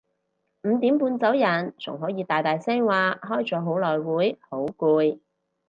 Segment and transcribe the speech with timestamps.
[0.63, 5.19] 五點半走人仲可以大大聲話開咗好耐會好攰